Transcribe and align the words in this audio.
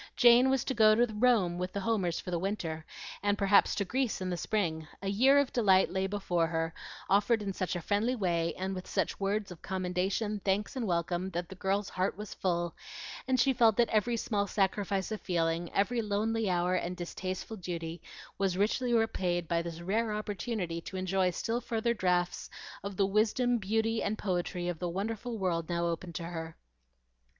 Jane 0.15 0.49
was 0.49 0.63
to 0.63 0.73
go 0.73 0.95
to 0.95 1.13
Rome 1.13 1.59
with 1.59 1.73
the 1.73 1.81
Homers 1.81 2.19
for 2.19 2.31
the 2.31 2.39
winter, 2.39 2.85
and 3.21 3.37
perhaps 3.37 3.75
to 3.75 3.85
Greece 3.85 4.19
in 4.19 4.31
the 4.31 4.35
spring. 4.35 4.87
A 5.03 5.07
year 5.09 5.37
of 5.37 5.53
delight 5.53 5.91
lay 5.91 6.07
before 6.07 6.47
her, 6.47 6.73
offered 7.07 7.43
in 7.43 7.53
such 7.53 7.75
a 7.75 7.81
friendly 7.81 8.15
way, 8.15 8.55
and 8.57 8.73
with 8.73 8.87
such 8.87 9.19
words 9.19 9.51
of 9.51 9.61
commendation, 9.61 10.39
thanks, 10.43 10.75
and 10.75 10.87
welcome, 10.87 11.29
that 11.29 11.49
the 11.49 11.53
girl's 11.53 11.89
heart 11.89 12.17
was 12.17 12.33
full, 12.33 12.73
and 13.27 13.39
she 13.39 13.53
felt 13.53 13.77
that 13.77 13.89
every 13.89 14.17
small 14.17 14.47
sacrifice 14.47 15.11
of 15.11 15.21
feeling, 15.21 15.71
every 15.71 16.01
lonely 16.01 16.49
hour, 16.49 16.73
and 16.73 16.97
distasteful 16.97 17.57
duty 17.57 18.01
was 18.39 18.57
richly 18.57 18.95
repaid 18.95 19.47
by 19.47 19.61
this 19.61 19.81
rare 19.81 20.11
opportunity 20.13 20.81
to 20.81 20.97
enjoy 20.97 21.29
still 21.29 21.61
further 21.61 21.93
draughts 21.93 22.49
of 22.83 22.97
the 22.97 23.05
wisdom, 23.05 23.59
beauty, 23.59 24.01
and 24.01 24.17
poetry 24.17 24.67
of 24.67 24.79
the 24.79 24.89
wonderful 24.89 25.37
world 25.37 25.69
now 25.69 25.85
open 25.85 26.11
to 26.11 26.23
her. 26.23 26.55